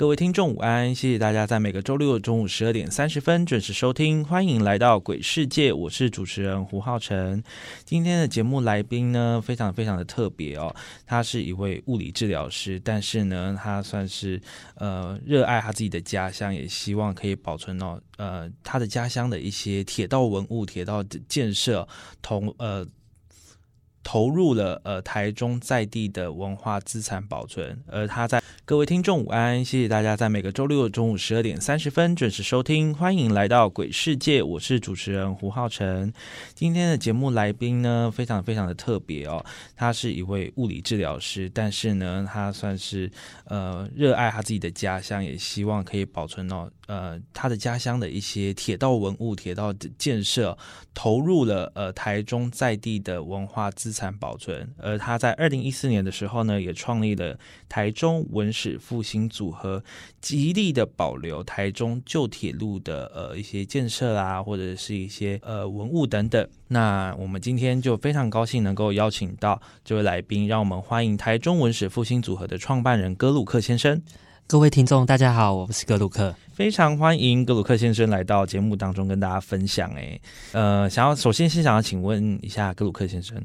[0.00, 7.44] 各位听众午安，谢谢大家在每个周六中午十二点三十分准时收听，欢迎来到鬼世界，我是主持人胡浩辰。
[7.84, 14.40] 今天的节目来宾呢，非常非常的特别哦，他是一位物理治疗师，但是呢，他算是
[14.76, 21.86] 呃热爱他自己的家乡，也希望可以保存到呃他的家乡的一些铁道文物、铁道的建设
[22.22, 22.88] 同呃。
[24.02, 36.12] 投入了呃台中在地的文化资产保存，而他在各位听众午安，谢谢大家在每个周六中午十二点三十分准时收听，欢迎来到鬼世界，我是主持人胡浩辰。
[36.54, 43.10] 今天的节目来宾呢，非常非常的特别哦，他是一位物理治疗师，但是呢，他算是
[43.46, 50.56] 呃热爱他自己的家乡，也希望可以保存到呃他的家乡的一些铁道文物、铁道的建设，
[50.94, 53.68] 投入了呃台中在地的文化。
[53.72, 57.36] 资产保存，而他在二零一四年的时候呢，也创立了
[57.68, 59.82] 台中文史复兴组合，
[60.20, 66.46] 极力的保留台中旧铁路的呃一些建设啊，或者是一些呃文物等等。
[66.68, 74.02] 那我们今天就非常高兴能够邀请到这位来宾，让我们欢迎台中文史复兴组合的创办人格鲁克先生。
[74.46, 79.90] 各位听众，大家好，我是格鲁克，非常欢迎格鲁克先生来到节目当中跟大家分享。
[79.92, 80.20] 哎，
[80.52, 83.40] 呃，想要首先先想要请问一下格鲁克先生，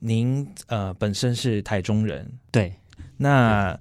[0.00, 2.74] 您呃本身是台中人，对？
[3.16, 3.78] 那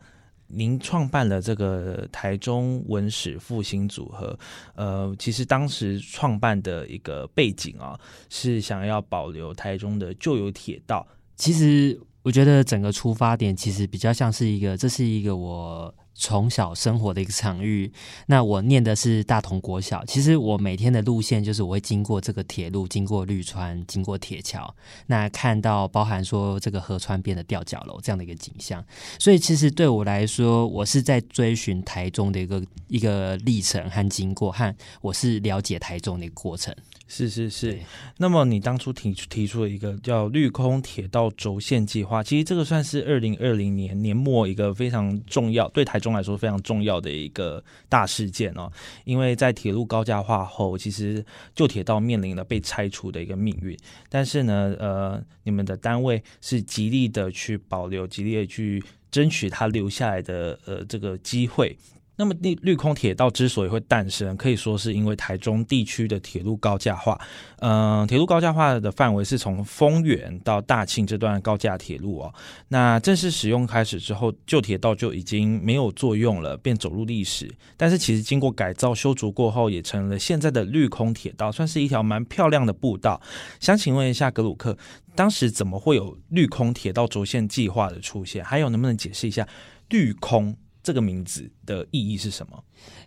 [0.48, 4.38] 您创办了这个台中文史复兴组合，
[4.76, 11.06] 呃，其实当时创办的一个背景啊，是想要保留台中的旧有铁道。
[11.36, 15.94] 其实我觉得整个出发点其实比较像是一个，这是一个我。
[16.20, 17.92] 从小生活的一个场域，
[18.26, 20.04] 那我念的是大同国小。
[20.06, 24.76] 其实我每天的路线就是我会经过这个铁路，经过绿川，经过铁桥，
[25.06, 28.84] 那看到包含说这个河川边的吊脚楼这样的一个景象。
[29.20, 36.76] 所以其实对我来说，我是在追寻台中的一个一个历程和经过，和我是了解台中的一个过程。
[37.10, 37.80] 是是是，
[38.18, 48.72] 那么你当初提提出了一个叫绿空铁道轴线计划，其实这个算是二零二零年年末一个非常重要，对台中中来说非常重要的一个大事件哦。
[49.04, 51.24] 因为在铁路高架化后，其实
[51.54, 53.78] 旧铁道面临了被拆除的一个命运，
[54.10, 58.82] 但是呢，呃，你们的单位是极力的去保留，极力的去
[59.12, 61.78] 争取它留下来的呃这个机会。
[62.18, 67.20] 那么绿绿空铁道之所以会诞生，可以说是因为台中地区的铁路高架化。
[67.60, 72.34] 嗯，铁路高架化的范围是从丰原到大庆这段高架铁路哦。
[72.68, 77.50] 那正式使用开始之后，旧铁道就已经没有作用了，便走入历史。
[77.78, 83.22] 但是其实经过改造修筑过后，也成了现在的绿空铁道，算是一条蛮漂亮的步道。
[83.60, 84.76] 想请问一下格鲁克，
[85.16, 88.44] 当时怎么会有绿空铁道轴线计划的出现？
[88.44, 89.48] 还有能不能解释一下
[89.90, 90.58] 绿空？
[90.88, 92.64] 这个名字的意义是什么？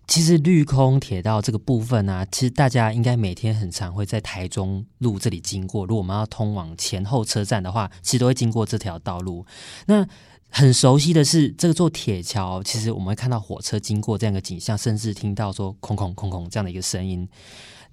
[0.07, 5.87] 其实绿空铁道这个部分呢，其实大家应该每天很常会在台中路这里经过。
[5.87, 9.47] 如果我们要通往前后车站的话，其实都会经过这条道路。
[9.87, 10.07] 那
[10.51, 17.27] 很熟悉的是，这座铁桥，其实我们会看到火车经过这样的景象，甚至听到说“空空空空”这样的一个声音。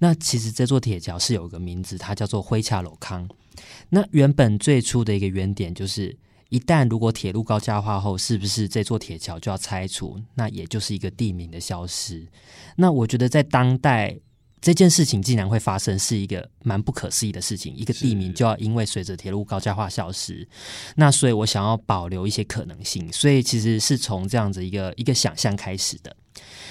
[0.00, 3.26] 那其实这座铁桥是有一个名字，它叫做灰恰楼康。
[3.88, 6.18] 那原本最初的一个原点就是。
[6.48, 10.18] 一旦如果铁路高架化后，是不是这座铁桥就要拆除？
[10.34, 12.26] 那也就是一个地名的消失。
[12.76, 14.18] 那我觉得在当代
[14.60, 17.74] 这件事情竟然会发生，是一个蛮不可思议的事情。
[17.76, 20.48] 一个地名就要因为随着铁路高架化消失，
[20.96, 26.16] 那所以我想要保留一些可能性，所以其实是从这样子一个一个想象开始的。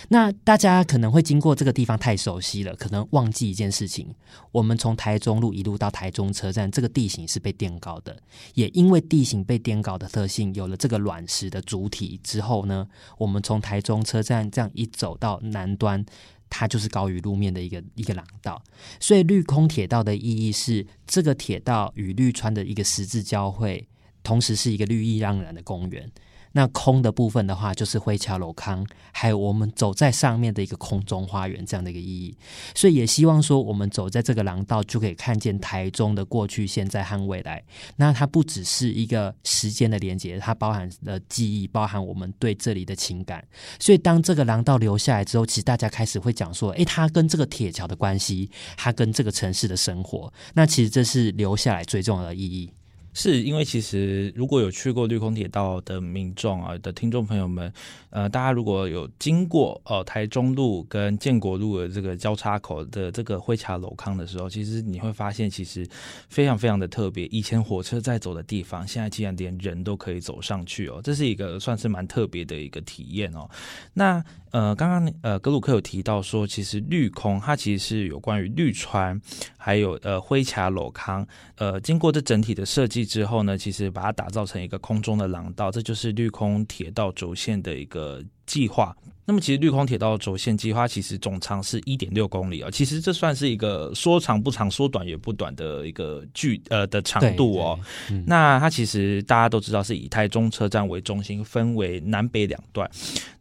[0.10, 4.08] 那大家可能会经过这个地方太熟悉了，可能忘记一件事情：
[4.52, 8.18] 我们从台中路一路到台中车站，这个地形是被垫高的。
[8.54, 12.88] 也因为地形被垫高的特性，有了这个卵石的主体之后呢，
[13.18, 16.06] 我们从台中车站这样一走到南端，
[16.50, 18.64] 它就是高于路面的一个一个廊道。
[19.00, 23.88] 所以绿空铁道的意义是，这个铁道与绿川的一个十字交汇，
[24.24, 26.10] 同时是一个绿意盎然的公园。
[26.54, 32.36] 那空的部分的话，就是灰桥楼康，还有我们走在上面的一个空中花园这样的一个意义。
[32.74, 37.64] 所以也希望说，我们走在这个廊道，就可以看见台中的过去、现在和未来。
[37.98, 43.44] 那它不只是一个时间的连接，它包含了记忆，包含我们对这里的情感。
[43.80, 50.32] 所以当这个廊道留下来之后，其实大家开始会讲说，诶，它跟这个铁桥的关系，它跟这个城市的生活。
[50.54, 52.72] 那其实这是留下来最重要的意义。
[53.20, 57.74] 是因为其实如果有去过绿空铁道的民众啊的听众朋友们，
[58.12, 65.84] 呃，大家如果有经过哦台中路跟建国路的这个交叉口的这个灰桥楼康的时候，其实你会发现其实
[66.30, 67.26] 非常非常的特别。
[67.32, 73.50] 以前火车在走的地方，现在竟然连人都可以走上去哦，这是一个算是蛮特别的一个体验哦。
[73.96, 79.20] 那呃，刚刚呃格鲁克有提到说，其实绿空它其实是有关于绿川，
[79.58, 81.28] 还有呃灰卡裸康，
[81.58, 83.06] 呃，经过这整体的设计。
[83.06, 88.96] 之后呢，其实把它打造成一个空中的廊道，这就是绿空铁道轴线的一个计划。
[89.30, 97.78] 那么，其实绿空铁道轴线计划其实总长是一点六公里啊，其实这算是一个说长不长，说短也不短的一个距呃的长度哦。
[98.26, 102.90] 那它其实大家都知道是以台中车站为中心，分为南北两段。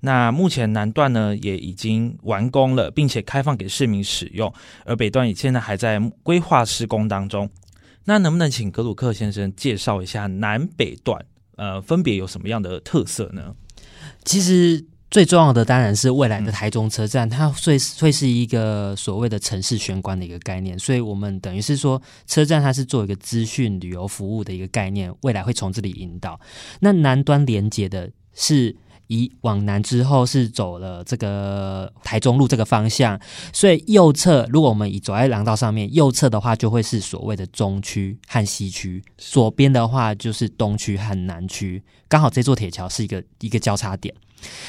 [0.00, 4.52] 那目前南段呢也已经完工了，并且开放给市民使用，
[4.84, 7.48] 而北段也现在还在规划施工当中。
[8.06, 11.24] 那能不能请格鲁克先生介绍一下南北段，
[11.54, 13.54] 呃，分别有什么样的特色呢？
[14.24, 26.38] 其实最重要的当然是未来的台中车站，它会会是一个所谓的城市玄关的一个概念，所以我们等于是说，车站它是做一个资讯旅游服务的一个概念，未来会从这里引导。
[26.80, 28.76] 那南端连接的是。
[29.08, 33.18] 一往南之后是走了这个台中路这个方向，
[33.52, 44.14] 所以右侧如果我们以走在廊道上面，右侧的话就会是所谓的中区和西区，左边的话就是东区和南区，刚好这座铁桥是一个一个交叉点。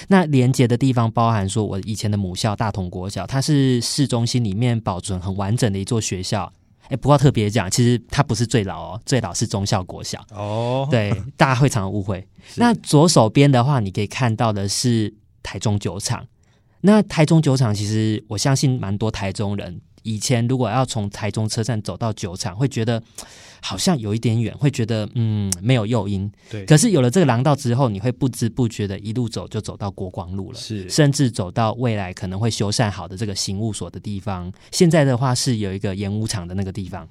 [0.08, 6.52] 那连接的地方包含说，我以前的母校大同国小，它是市中心里面保存很完整的一座学校。
[6.90, 10.88] 哎，不过特别讲，其实它不是最老哦，最老是中校国小哦。
[10.90, 12.26] 对， 大家会常常误会。
[12.56, 15.14] 那左手边的话，你可以看到的是
[15.44, 16.26] 台中酒厂。
[16.82, 19.82] 那台中酒厂，其实我相信蛮多台中人。
[20.08, 23.04] 以前如果要从台中车站走到酒厂，会觉得
[23.62, 26.32] 好像有一点远，会觉得嗯没有诱因。
[26.50, 26.64] 对。
[26.66, 30.88] 可是有了这个廊道之后，你会不知不觉的一路走就走到国光路了，是。
[30.90, 34.50] 甚至走到未来可能会修缮好的这个刑务所的地方。
[34.72, 37.06] 现在的话是有一个演武场的那个地方，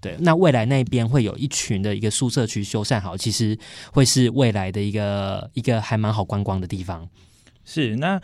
[0.00, 0.16] 对。
[0.18, 3.56] 那未来那边会有一群的一个宿舍区修缮好，其实
[3.92, 7.08] 会是未来的一个一个还蛮好观光的地方。
[7.64, 8.20] 是那。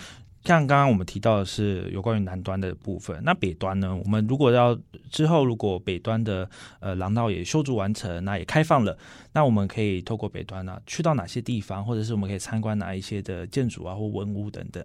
[0.47, 3.95] 像刚刚我们提到的是有关于南端的部分，那北端呢？
[3.95, 4.79] 我们如果要
[5.11, 6.49] 之后如果北端的
[6.81, 8.97] 呃廊道也修筑完成，那也开放了，
[9.33, 14.85] 那我们可以透过北端呢去到哪些地方，或者是我们可以参观哪一些的建筑啊或文物等等。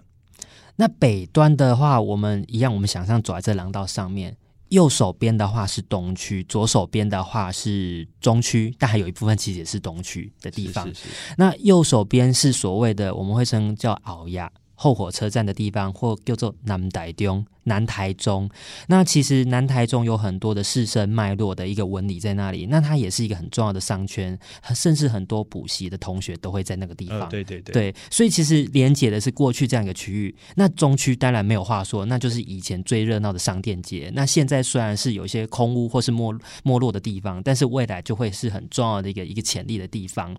[0.78, 4.36] 那北端的话，我们一样，我们想象走在这廊道上面，
[4.70, 10.90] 右手边的话是东区，左手边的话是中区，但还有一部分其实也是东区的地方。
[11.38, 14.52] 那右手边是所谓的我们会称叫鳌亚。
[14.84, 17.46] 后火车站的地方，或叫做南大中。
[17.72, 18.50] 南台中，
[18.88, 24.38] 那其实南台中有很多的士绅脉络的一个纹理在那里，那它也是一个很重要的商圈，
[24.76, 27.30] 甚至很多补习的同学都会在那个地方。
[27.30, 30.36] 对对对，对，所以其实连接的是过去这样一个区域。
[30.56, 34.12] 那中区当然没有话说，那就是以前最热闹的商店街。
[34.14, 40.36] 那现在虽然是有一些空屋或是没没落的地方，但是未来就会是很重要的一个一个潜力的地方。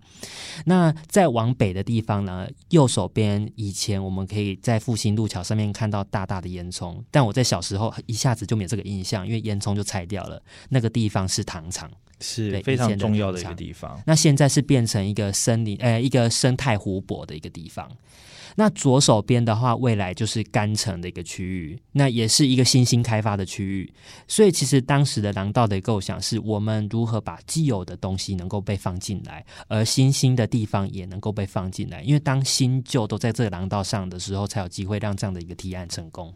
[0.65, 7.01] 那再往北的地方呢，右手边以前我们可以在复兴路桥上面看到大大的烟囱。
[7.09, 10.41] 但我在小时候一下子就没有这个印象，因为烟囱就拆掉了。
[10.69, 11.89] 那个地方是糖厂，
[12.19, 14.01] 是非常重要的一个地方。
[14.05, 17.89] 那现在是变成一个森林，呃，一个生态湖泊的一个地方。
[18.55, 23.91] 那左手边的话，未来就是干城的一个区域，那也是一个新兴开发的区域。
[24.27, 32.03] 所以，其实当时的廊道的构想是我们如何把既有的东西能够被放进来，而新兴的地方也能够被放进来。
[32.03, 36.31] 因为当新旧都在这个廊道上的时候，才有机会让这样的一个提案成功。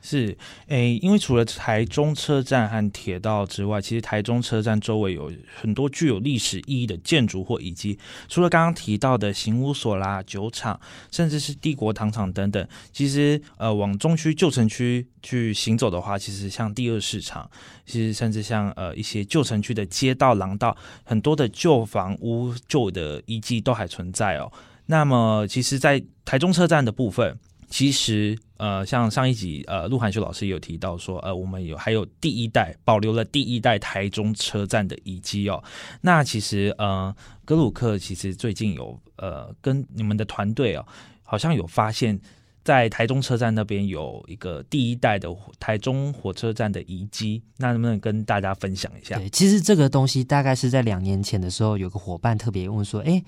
[0.00, 0.38] 是，
[0.68, 7.98] 诶，因为除了台中车站和铁道之外，其实台中车站周围有很多具有历史意义的建筑或遗迹。
[8.28, 12.66] 除了刚刚提到的刑务所啦、酒厂，甚至是帝国糖厂等等。
[12.92, 17.50] 其实，呃，往中区旧城区去行走的话，其实像第二市场，
[17.84, 24.50] 其实甚至像呃一些旧城区的街道廊道，很多的旧房屋、旧的遗迹都还存在哦。
[24.86, 27.36] 那么，其实，在台中车站的部分。
[27.70, 35.62] 其实，呃，像上一集呃，陆涵修老师有提到说，呃，我们有还有第一代保留了第一代台中车站的遗迹哦。
[36.00, 40.86] 那其实呃，格鲁克其实最近有呃跟你们的团队哦，
[41.22, 42.18] 好像有发现，
[42.64, 45.28] 在台中车站那边有一个第一代的
[45.60, 49.18] 台中火车站的遗迹，那能不能跟大家分享一下？
[49.18, 53.22] 对，其实这个东西大概是在两年前的时候，有个伙伴特别问说，哎。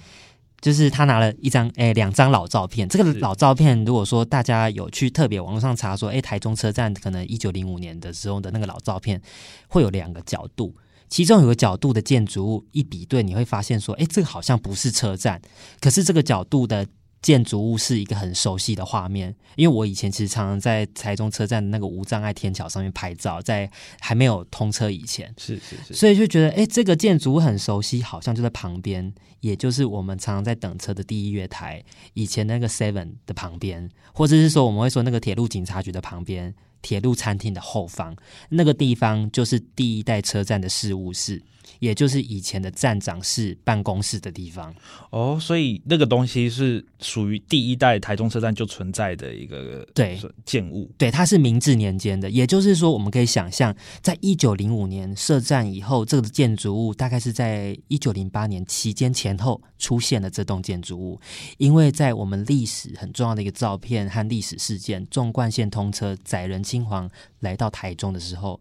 [0.60, 9.20] 就是他拿了一张诶两张老照片，这个老照片如果说大家有去特别网络上查说，诶台中车站可能一九零五年的时候的那个老照片，
[9.68, 10.74] 会有两个角度，
[11.08, 15.40] 其中有个角度的建筑物一比对，你会发现说，哎这个好像不是车站，
[15.80, 16.86] 可是这个角度的。
[17.22, 31.84] 建筑物是一个很熟悉的画面，因为我以前其实常常在台中车站的那个无障碍天桥上面拍照，在还没有通车以前，是是是，所以就觉得哎，这个建筑物很熟悉，好像就在旁边，也就是我们常常在等车的第一月台，
[32.14, 38.16] 以前那个 Seven 的旁边，或者是说我们会说那个铁路警察局的旁边，铁路餐厅的后方，
[38.48, 41.42] 那个地方就是第一代车站的事务室。
[41.80, 44.72] 也就是以前的站长室办公室的地方
[45.10, 52.30] 哦，所以那个东西是属于第一代台中车站就存在的一个对建物，对，它是明治年间的。
[52.30, 61.18] 也就是说，我们可以想象，在一九零五年设站以后，这个建筑物大概是在一九零八年期间前后出现了这栋建筑物。
[61.56, 67.10] 因为在我们历史很重要的一个照片和历史事件——纵贯线通车载人金黄
[67.40, 68.60] 来到台中的时候。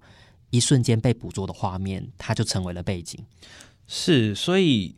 [0.49, 3.19] 一瞬间被捕捉的画面，它就成为了背景。
[3.87, 4.95] 是，所以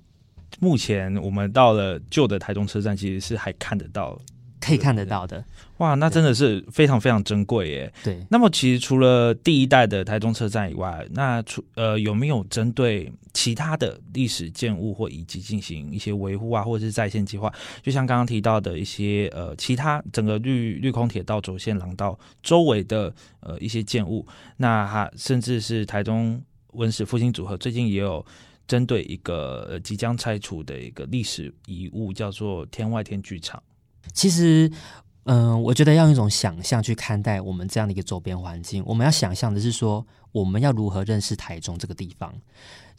[0.59, 4.19] 目前我们到了旧的台中车站，其实是还看得到。
[4.61, 5.43] 可以看得到的，
[5.77, 7.93] 哇，那真的是非常非常珍贵耶。
[8.03, 17.51] 对，那么其实除了第一代的台中车站以外，那除呃有没有针对其他的历史建物或遗迹进行一些维护啊，或者是在线计划？
[17.81, 24.25] 就像刚刚提到的一些呃其他整个绿绿空铁道轴线廊道周围的呃一些建物，
[24.57, 26.39] 那哈甚至是台中
[26.73, 28.23] 文史复兴组合最近也有
[28.67, 33.61] 针对一个即将拆除的一个历史遗物，叫做天外天剧场。
[34.13, 34.71] 其实，
[35.23, 38.83] 嗯，我觉得要用一种想象去看待我们这样的一个周边环境。
[38.85, 42.33] 我们要想象的是说，我们要如何认识台中这个地方。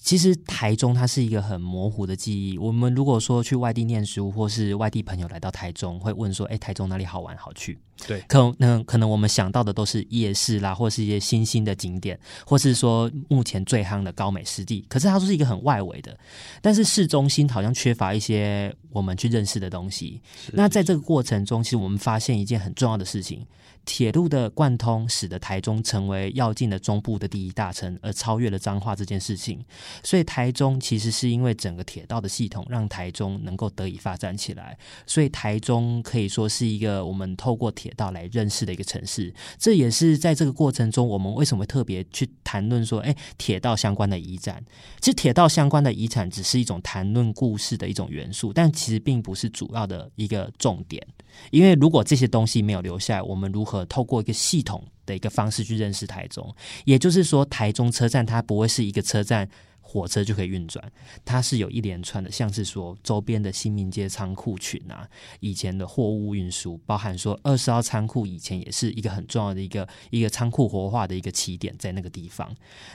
[0.02, 2.58] 其实台中它是一个很模糊的记忆。
[2.58, 14.84] 我们如果说去外地念书，或是外地朋友来到台中，会问说：“哎，台中哪里好玩好去？”对，可能可能我们想到的都是夜市啦，或是一些新兴的景点，或是说目前最夯的高美湿地。
[14.88, 16.18] 可是它都是一个很外围的，
[16.60, 20.20] 但是市中心好像缺乏一些我们去认识的东西。
[20.52, 23.46] 那在这个过程中，其实我们发现一件很重要的事情。
[23.84, 29.64] 铁路的贯通，使得台中成为要进的中部的第一大城，而超越了彰化这件事情。
[30.02, 34.76] 所以台中其实是因为整个铁道的系统，让台中能够得以发展起来。
[35.06, 39.34] 所以台中可以说是一个我们透过铁道来认识的一个城市。
[39.58, 44.64] 这也是在这个过程中，我们为什么特别去谈论说，哎，铁道相关的遗产。
[45.00, 51.04] 其实铁道相关的遗产只是一种谈论故事的一种元素，但其实并不是主要的一个重点。
[51.50, 56.54] 因为如果这些东西没有留下来，我们如何和透过一个系统的一个方式去认识台中？
[56.84, 59.48] 也就是说，台中车站它不会是一个车站。
[59.84, 60.90] 火车就可以运转，
[61.22, 65.06] 它是有一连串的，像是说周边的新民街仓库群啊，
[65.40, 72.50] 以前的货物运输，包含说二十号仓库以前也是一个很重要的一个一个仓库活化的一个起点，在那个地方。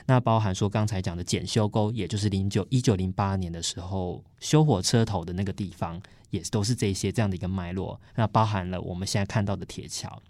[0.06, 8.00] 那包含说刚才讲的检修沟，也就是零九一九零八年的时候修火车头的那个地方，也都是这些这样的一个脉络。
[8.14, 10.22] 那包含了我们现在看到的铁桥。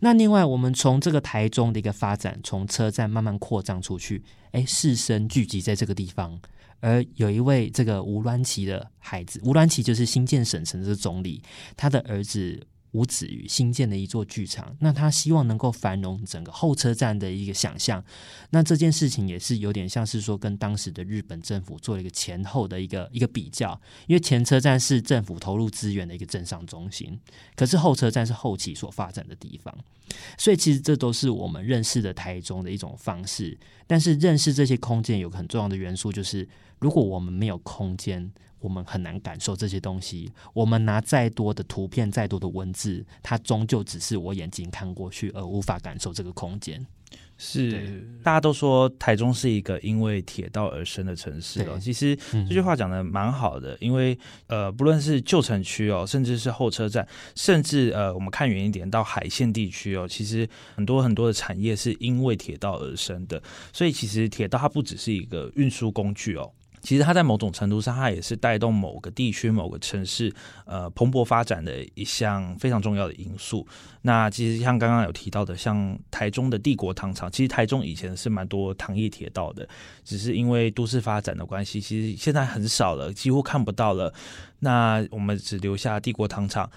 [0.00, 6.40] 那另外，我们从这个台中的一个发展，从车站慢慢扩张出去，哎，士绅聚集在这个地方，
[6.80, 11.42] 而有一位这个吴鸾奇的孩子，吴鸾奇就是新建省城的总理，
[11.76, 12.66] 他的儿子。
[12.92, 18.02] 吴子瑜新建的一座剧场，那他希望能够繁荣整个后车站的一个想象。
[18.50, 23.78] 那这件事情也是有点像是说，跟当时的日本政府做了一个前后的一个一个比较。
[24.06, 27.18] 因为前车站是政府投入资源的一个镇上中心，
[27.54, 29.76] 可是后车站是后期所发展的地方。
[30.38, 33.58] 所以其实这都是我们认识的台中的一种方式。
[33.86, 36.48] 但是认识这些空间有个很重要的元素，就是
[36.80, 38.30] 如果我们没有空间。
[38.60, 40.28] 我们很难感受这些东西。
[40.52, 46.84] 我们拿再多的图片、再多的文字，它终究只是我眼睛看过去，而无法感受这个空间。
[47.36, 51.78] 是，大家都说台中是一个因为铁道而生的城市哦。
[51.80, 54.18] 其实这句话讲的蛮好的，因为
[54.48, 57.06] 呃，不论是旧城区哦，甚至是后车站，
[57.36, 63.40] 甚至呃，我们看远一点到海线地区哦，其实很多很多的产业是因为铁道而生的。
[63.72, 66.50] 所以其实铁道它不只是一个运输工具哦。
[66.80, 70.32] 其实它在某种程度上，它也是带动某个地区、某个城市
[70.64, 73.66] 呃蓬勃发展的一项非常重要的因素。
[74.02, 79.68] 那其实像刚刚有提到的，像台中的帝国糖厂，其实台中以前是蛮多糖业铁道的，
[80.04, 84.12] 只是因为都市发展的关系，其实现在很少了，几乎看不到了。
[84.60, 86.70] 那我们只留下帝国糖厂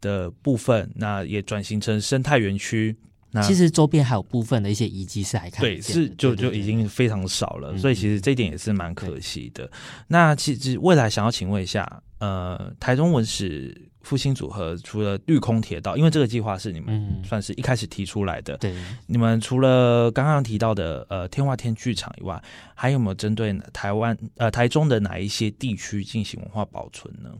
[0.00, 2.96] 的部分，那也转型成生态园区。
[3.42, 9.70] 其实周边还有部分的一些遗迹是还看对，是就就已经非常少了，所以其实这一点也是蛮可惜的。
[10.08, 18.74] 那其实未来想要请问一下，呃，台中文史复兴组合除了绿空铁道，因为这个计划是你们算是一开始提出来的，对，
[19.06, 22.40] 你们除了刚刚提到的呃天化天剧场以外，
[22.74, 27.30] 还有没有针对台湾呃台中的哪一些地区进行文化保存呢？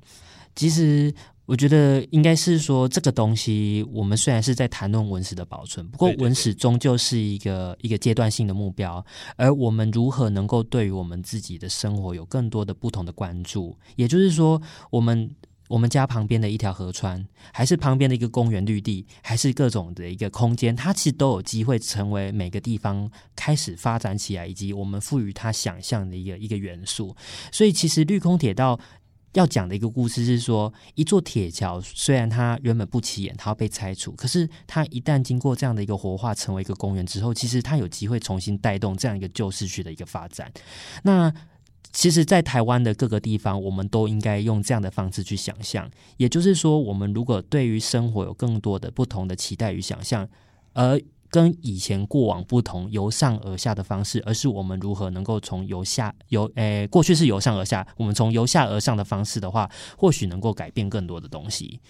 [0.57, 1.15] 其实。
[1.47, 9.05] 我觉得应该是说，这个东西我们虽然是在谈论文史的保存，不过文史终究是一个一个阶段性的目标，
[9.37, 14.59] 而我们如何能够对于我们自己的生活有更多的不同的关注，也就是说，
[14.91, 15.31] 我们
[15.69, 17.23] 我们家旁边的一条河川，
[17.53, 27.15] 还是旁边的一个公园绿地，还是各种的一个空间，它其实都有机会成为每个地方开始发展起来，以及我们赋予它想象的一个一个元素。
[27.53, 28.81] 所以，其实绿空铁道。
[29.35, 40.50] 要讲的一个故事是说，一座铁桥虽然它原本不起眼，它要被拆除，可是它一旦经过这样的一个活化，成为一个公园之后，其实它有机会重新带动这样一个旧市区的一个发展。
[41.03, 41.33] 那
[41.93, 45.88] 其实，在台湾的各个地方，我们都应该用这样的方式去想象。
[46.17, 50.29] 也就是说，我们如果对于生活有更多的不同的期待与想象，
[50.73, 51.00] 而
[51.31, 61.81] 跟以前过往不同，由上而下的方式，而是我们如何能够从由下由诶过去是由上而下，我们从由下而上的方式的话，或许能够改变更多的东西。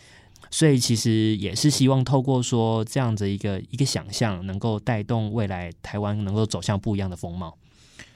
[0.50, 7.56] 所以其实也是希望透过说这样子一个一个想象，能够带动未来台湾能够走向不一样的风貌。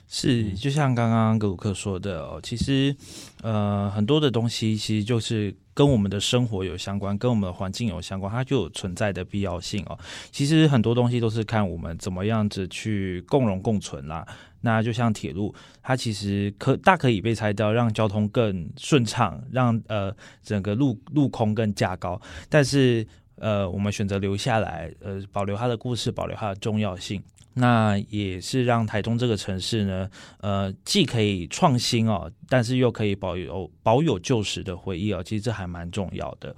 [0.09, 2.97] 是，就像刚刚格鲁克说的哦，其实
[3.43, 5.55] 呃很多的东西其实就是。
[5.79, 9.97] 跟我们的生活有相关，跟我们的环境有相关，它就有存在的必要性哦。
[10.33, 14.27] 其实很多东西都是看我们怎么样子去共荣共存啦。
[14.63, 20.13] 那就像铁路，它其实可大可以被拆掉，让交通更顺畅，让呃
[20.43, 22.21] 整个路路空更架高。
[22.49, 27.23] 但是呃，我们选择留下来，呃，保留它的故事，保留它的重要性。
[27.59, 30.09] 那也是让台中这个城市呢，
[30.41, 36.55] 呃，既可以创新哦，但是又可以保有保有旧时的回忆哦，其实这还蛮重要的。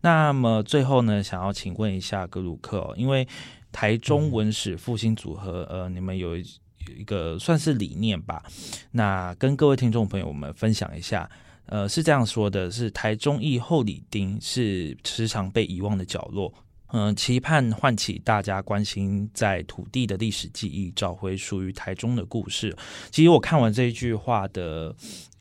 [0.00, 3.26] 那么最后呢，想要请问一下格鲁克哦，因为
[3.72, 6.44] 台中文史复兴组合，呃，你们有有
[6.96, 8.42] 一个算是理念吧？
[8.90, 11.28] 那跟各位听众朋友们分享一下，
[11.66, 16.52] 呃，是这样说的：是台中义后里丁是时常被遗忘的角落。
[16.92, 22.76] 嗯，期盼唤起大家关心在土地的历史记忆，找回属于台中的故事。
[23.10, 24.94] 其实我看完这一句话的。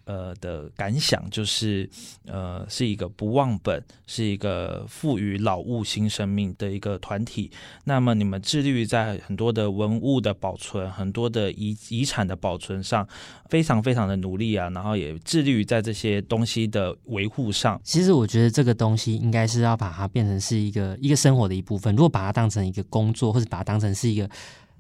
[0.05, 1.89] 呃的感想就是，
[2.25, 7.51] 呃，是一个不忘本，是一个赋予老物新生命的一个团体。
[7.85, 13.07] 那么你们致力于在很多的文物的保存、很多的遗遗产的保存上，
[13.49, 14.69] 非常非常的努力啊。
[14.69, 17.79] 然后也致力于在这些东西的维护上。
[17.83, 21.95] 其实我觉得这个东西应该是要把它变成是一个一个生活的一部分。
[21.95, 24.29] 如果把它当成一个工作，或者把它当成是一个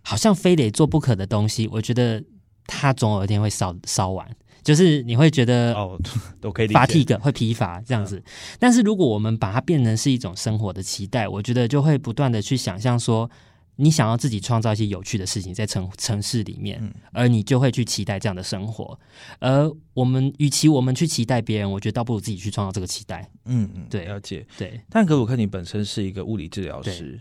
[0.01, 2.21] 好像非得做不可的东西，我觉得
[2.65, 4.27] 它总有一天会烧烧完。
[4.63, 5.99] 就是你会觉得哦，
[6.39, 8.23] 都可以乏体个会疲乏这样子，
[8.57, 13.29] 但是如果我们把它变成是一种生活的期待，我觉得就会不断的去想象说，
[13.75, 18.97] 你想要自己创造一些有趣的事情在城城市里面，而你就会去期待这样的生活。
[19.39, 23.29] 而我们与其我们去期待别人，我觉得倒不如自己去创造这个期待。
[23.45, 24.45] 嗯嗯，对，了解。
[24.57, 27.19] 对，但可鲁克你本身是一个物理治疗师，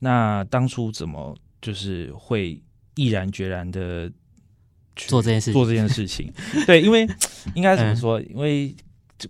[0.00, 2.60] 那当初怎么就是会
[2.96, 4.12] 毅然决然的？
[4.96, 6.32] 做这件事，做这件事情，
[6.66, 7.06] 对，因为
[7.54, 8.20] 应该怎么说？
[8.20, 8.74] 因为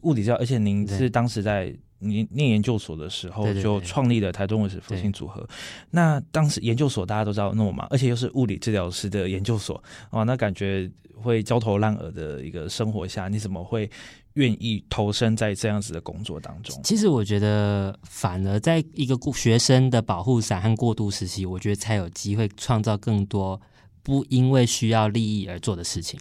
[0.02, 5.46] 物理教，而且您是当时在您念研究所的时候就创立了台中文史复兴组合。
[5.90, 13.88] 那当时研究所大家都知道那么忙，而且又是物理治疗师的研究所哦，那感觉会焦头烂额的一个生活下，你怎么会
[14.32, 16.80] 愿意投身在这样子的工作当中？
[16.82, 23.60] 其实我觉得，反而在一个学生的保护伞和过渡时期，我觉得才有机会创造更多。
[24.02, 26.18] 不因为需要利益而做的事情，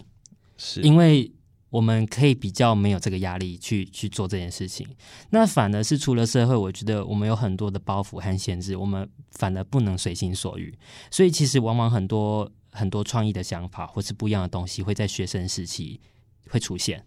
[0.56, 1.30] 是因为
[1.68, 4.86] 我们可以比较没有这个压力去去做这件事情。
[5.30, 10.72] 那反而是出了社会，我觉得我们有很多的包袱和限制，我们反而不能随心所欲。
[11.10, 16.00] 所以其实往往很多很多创意的想法或是不一样的东西会在学生时期
[16.50, 17.04] 会出现。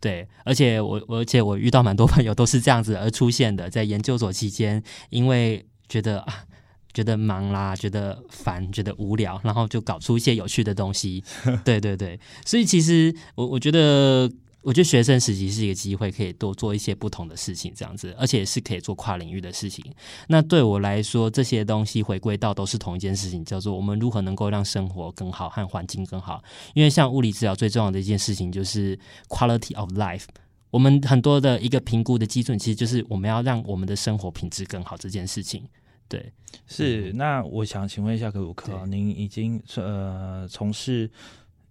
[0.00, 6.44] 对，而且我而且我遇到蛮多朋友都是这样子而出现的，在研究所期间，因为觉得啊。
[6.92, 11.22] 觉得忙啦，觉得烦，觉得无聊，然后就搞出一些有趣的东西。
[11.64, 14.30] 对对对，所以其实我我觉得。
[14.62, 19.82] 我觉得学生实习是一个机会，可以多做一些不同的事情，这样子，而且是可以做跨领域的事情。
[20.26, 26.42] 那对我来说，这些东西回归到都是同一件事情，叫做我们如何能够让生活更好和环境更好。
[26.74, 28.98] 因为像物理治疗最重要的一件事情就是
[29.28, 30.24] quality of life。
[30.70, 35.62] 我们很多的一个评估的基准，其实就是我们要让我们的生活品质更好这件事情。
[36.08, 36.32] 对，
[36.66, 37.12] 是。
[37.12, 41.10] 那我想请问一下格鲁克，您已经呃从事。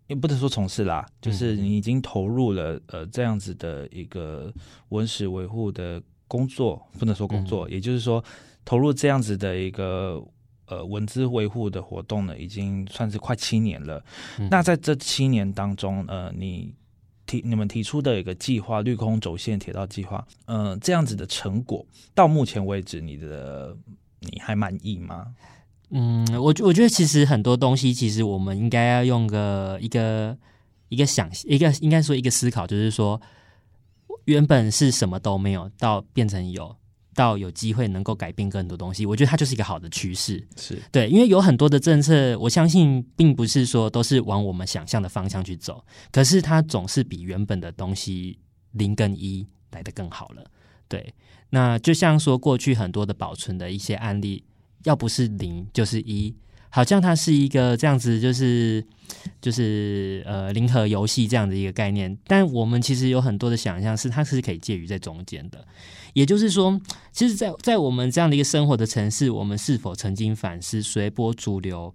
[0.07, 4.49] 也不能说从事啦，就是你已经投入了呃这样子的一个
[4.87, 8.23] 文史维护的工作，不能说工作，也就是说
[8.63, 10.25] 投入这样子的一个
[10.67, 14.01] 呃文字维护的活动呢，已经算是快七年了。
[14.49, 16.73] 那在这七年当中，呃，你
[17.25, 23.75] 提你们提出的一个计划——绿空轴线铁道计划，嗯，这样子的成果到目前为止，你的
[24.19, 25.27] 你还满意吗？
[25.89, 30.37] 嗯，我我觉得其实很多东西，其实我们应该要用个一个
[30.89, 33.21] 一个想一个应该说一个思考，就是说
[34.25, 36.75] 原本是什么都没有，到变成有，
[37.15, 39.05] 到有机会能够改变更多东西。
[39.05, 48.37] 我觉得它就是一个好的趋势，是对，因为有很多的政策，我相信并不是说都是往我们想象的方向去走，可是它总是比原本的东西
[48.73, 50.43] 零跟一来的更好了。
[50.87, 51.13] 对，
[51.49, 54.43] 那就像说过去很多的保存的一些案例。
[54.83, 56.33] 要不是零就是一，
[56.69, 58.81] 好像它是一个这样子，就是
[59.41, 62.15] 就是呃零和游戏这样的一个概念。
[62.25, 65.67] 但我们其实有很多的想象，是它是可以介于在中间的。
[66.13, 66.79] 也就是说，
[67.11, 71.93] 其实，在在我们这样的一个生活的城市，我们是否曾经反思随波逐流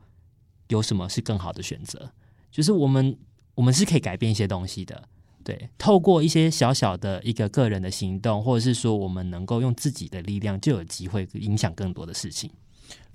[0.68, 2.12] 有什么是更好的选择？
[2.50, 3.16] 就是我们
[3.55, 5.09] 我们是可以改变一些东西的。
[5.44, 12.50] 对，透过一些小小的一个个人的行动，或者是说我们能够用自己的力量，就有机会影响更多的事情。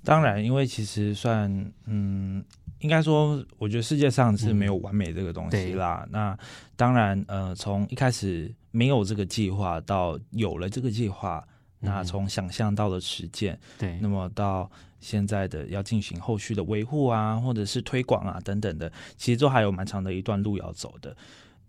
[0.04, 1.50] 当然，因为其实算，
[1.86, 2.42] 嗯，
[2.78, 6.06] 应该说，我觉得世界上是没有完美这个东西啦。
[6.10, 6.38] 那
[6.76, 11.44] 当然，呃，从一开始没有这个计划到有了这个计划，
[11.80, 21.14] 那从想象到了实践，对，那么到现在的要进行后续的维护啊，或者是推广啊等等的，其实都还有蛮长的一段路要走的。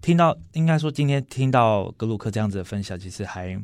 [0.01, 3.59] 听到，应该说今天听到格鲁克这样子的分享，其实还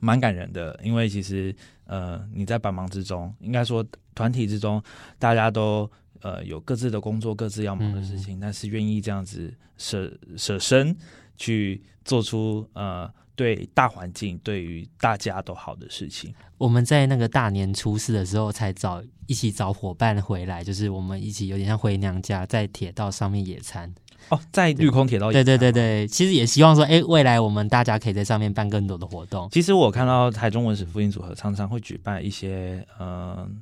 [0.00, 1.54] 蛮感人的，因为其实。
[1.90, 3.82] 呃，你在百忙之中，应该说
[4.14, 4.82] 团体之中，
[5.18, 5.90] 大家都
[6.20, 10.94] 呃有各自的工作，各自要忙的事情，但是愿意这样子舍舍身
[11.38, 16.34] 去做出呃对大环境、对于大家都好的事情。
[16.58, 23.94] 我们在那个大年初四的时候才找一起找伙伴回来，就是我们一起有点像回娘家，在铁道上面野餐。
[24.28, 29.48] 哦，在绿空铁道，对对对对，其实也希望说，哎，未来我们大家可以在上面办更多的活动。
[29.50, 33.58] 其实我看到台中文史复兴组合常常会举办一些，嗯，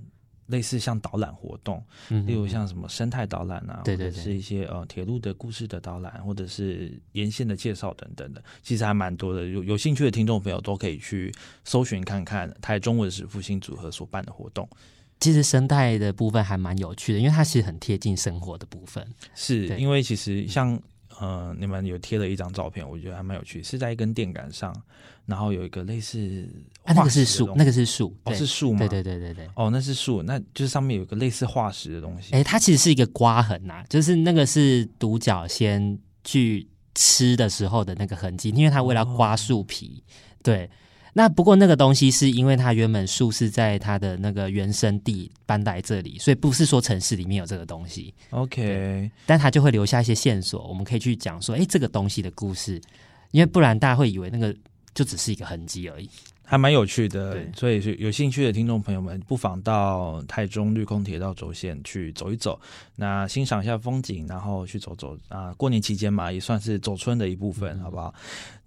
[0.46, 9.46] 类似像导览活动，例如像什么生态导览啊，对对，是一些呃铁路的故事的导览，或者是沿线的介绍等等的，其实还蛮多的。
[9.46, 11.32] 有有兴趣的听众朋友都可以去
[11.64, 14.68] 搜寻看看台中文史复兴组合所办的活动。
[15.18, 19.06] 其实生态的部分还蛮有趣的，因为它其实很贴近生活的部分。
[19.34, 20.78] 是因为其实像
[21.18, 24.74] 呃，你们有贴了一张照片，我觉得还蛮有趣，是在一根电杆上，
[25.24, 26.46] 然后有一个类似，
[26.84, 28.78] 那个是树，那个是树，哦，是树吗？
[28.80, 32.34] 对对对对对，哦，那是树，那就是上面有个类似化石的东西。
[32.34, 40.04] 哎，它其实是一个刮痕呐，就是那个是独角仙去吃的时候的那个痕迹，因为它为了刮树皮，
[40.42, 40.68] 对。
[41.18, 48.12] 那不过那个东西是因为它原本树是在它的那个原生地搬来这里，所以不是说城市里面有这个东西。
[48.28, 52.78] OK，但它就会留下一些线索，我们可以去讲说，哎，这个东西的故事，
[53.30, 54.54] 因为不然大家会以为那个
[54.92, 56.10] 就只是一个痕迹而已。
[56.48, 62.58] 还蛮有趣的，所以是有兴趣的听众朋友们，不妨到台中绿空铁道轴线去走一走，
[62.94, 65.52] 那欣赏一下风景，然后去走走啊。
[65.54, 68.14] 过年期间嘛，也算是走春的一部分，好不好？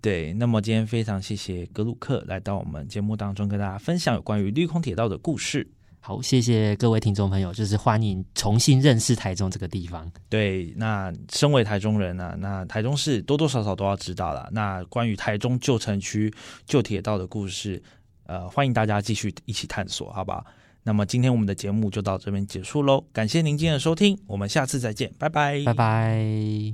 [0.01, 5.65] 对，那么今天非常谢谢格鲁克来到我们节目当中，跟大家分享有关于绿空铁道的故事。
[6.01, 10.11] 好，谢谢各位听众朋友，就是欢迎重新认识台中这个地方。
[10.29, 14.49] 对，那身为台中人呢，那台中市多多少少都要知道了。
[14.51, 16.33] 那关于台中旧城区
[16.65, 17.83] 旧铁道的故事，
[18.25, 20.43] 呃，欢迎大家继续一起探索，好不好？
[20.83, 26.73] 那么今天我们的节目就到这边结束喽，感谢您今天的收听，我们下次再见，拜拜，拜拜。